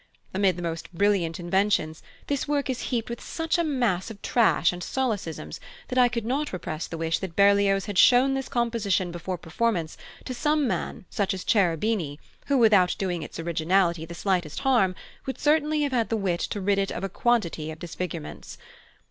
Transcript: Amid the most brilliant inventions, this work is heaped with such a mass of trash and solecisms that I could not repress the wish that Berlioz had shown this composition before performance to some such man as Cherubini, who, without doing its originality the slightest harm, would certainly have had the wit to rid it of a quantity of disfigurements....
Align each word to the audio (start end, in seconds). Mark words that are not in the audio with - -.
Amid 0.33 0.55
the 0.55 0.63
most 0.63 0.91
brilliant 0.95 1.39
inventions, 1.39 2.01
this 2.25 2.47
work 2.47 2.71
is 2.71 2.81
heaped 2.89 3.07
with 3.07 3.21
such 3.21 3.59
a 3.59 3.63
mass 3.63 4.09
of 4.09 4.19
trash 4.23 4.73
and 4.73 4.81
solecisms 4.81 5.59
that 5.89 5.99
I 5.99 6.09
could 6.09 6.25
not 6.25 6.51
repress 6.51 6.87
the 6.87 6.97
wish 6.97 7.19
that 7.19 7.35
Berlioz 7.35 7.85
had 7.85 7.99
shown 7.99 8.33
this 8.33 8.49
composition 8.49 9.11
before 9.11 9.37
performance 9.37 9.97
to 10.25 10.33
some 10.33 10.61
such 10.63 10.65
man 10.65 11.05
as 11.35 11.43
Cherubini, 11.43 12.19
who, 12.47 12.57
without 12.57 12.95
doing 12.97 13.21
its 13.21 13.37
originality 13.39 14.03
the 14.03 14.15
slightest 14.15 14.61
harm, 14.61 14.95
would 15.27 15.37
certainly 15.39 15.83
have 15.83 15.91
had 15.91 16.09
the 16.09 16.17
wit 16.17 16.39
to 16.39 16.59
rid 16.59 16.79
it 16.79 16.91
of 16.91 17.03
a 17.03 17.07
quantity 17.07 17.69
of 17.69 17.77
disfigurements.... 17.77 18.57